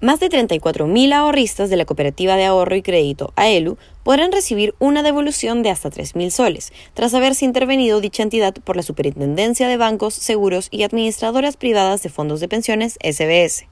[0.00, 5.02] Más de 34.000 ahorristas de la Cooperativa de Ahorro y Crédito AELU podrán recibir una
[5.02, 10.14] devolución de hasta 3.000 soles, tras haberse intervenido dicha entidad por la Superintendencia de Bancos,
[10.14, 13.66] Seguros y Administradoras Privadas de Fondos de Pensiones SBS.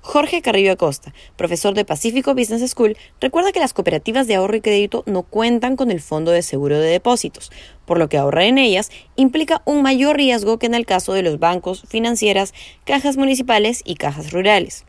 [0.00, 4.62] Jorge Carrillo Acosta, profesor de Pacífico Business School, recuerda que las cooperativas de ahorro y
[4.62, 7.52] crédito no cuentan con el Fondo de Seguro de Depósitos,
[7.84, 11.22] por lo que ahorrar en ellas implica un mayor riesgo que en el caso de
[11.22, 12.54] los bancos, financieras,
[12.84, 14.86] cajas municipales y cajas rurales.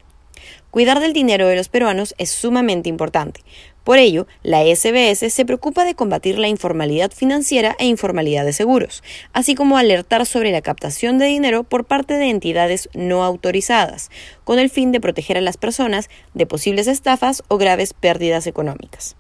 [0.72, 3.42] Cuidar del dinero de los peruanos es sumamente importante.
[3.84, 9.04] Por ello, la SBS se preocupa de combatir la informalidad financiera e informalidad de seguros,
[9.34, 14.12] así como alertar sobre la captación de dinero por parte de entidades no autorizadas,
[14.44, 19.16] con el fin de proteger a las personas de posibles estafas o graves pérdidas económicas.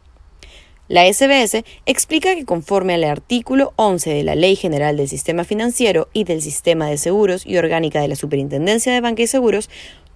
[0.92, 6.09] La SBS explica que conforme al artículo 11 de la Ley General del Sistema Financiero
[6.12, 9.70] y del Sistema de Seguros y Orgánica de la Superintendencia de Banca y Seguros,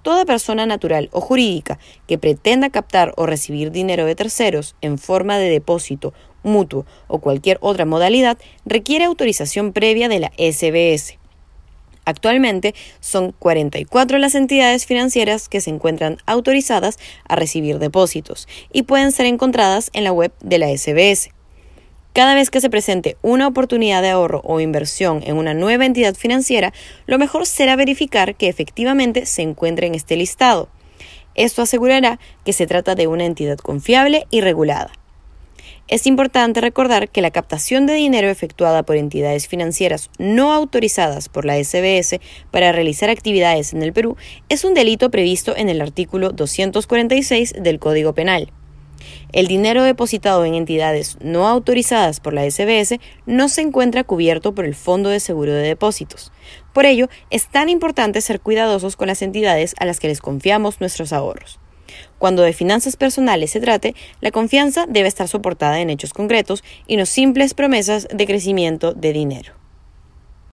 [0.05, 5.39] Toda persona natural o jurídica que pretenda captar o recibir dinero de terceros en forma
[5.39, 11.17] de depósito, mutuo o cualquier otra modalidad requiere autorización previa de la SBS.
[12.05, 19.11] Actualmente son 44 las entidades financieras que se encuentran autorizadas a recibir depósitos y pueden
[19.11, 21.34] ser encontradas en la web de la SBS.
[22.15, 26.15] Cada vez que se presente una oportunidad de ahorro o inversión en una nueva entidad
[26.15, 26.71] financiera,
[27.07, 30.69] lo mejor será verificar que efectivamente se encuentre en este listado.
[31.35, 34.93] Esto asegurará que se trata de una entidad confiable y regulada.
[35.89, 41.43] Es importante recordar que la captación de dinero efectuada por entidades financieras no autorizadas por
[41.43, 44.15] la SBS para realizar actividades en el Perú
[44.47, 48.53] es un delito previsto en el artículo 246 del Código Penal.
[49.31, 54.65] El dinero depositado en entidades no autorizadas por la SBS no se encuentra cubierto por
[54.65, 56.31] el Fondo de Seguro de Depósitos.
[56.73, 60.79] Por ello, es tan importante ser cuidadosos con las entidades a las que les confiamos
[60.79, 61.59] nuestros ahorros.
[62.17, 66.97] Cuando de finanzas personales se trate, la confianza debe estar soportada en hechos concretos y
[66.97, 69.64] no simples promesas de crecimiento de dinero.